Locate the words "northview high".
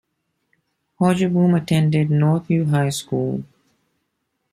2.09-2.89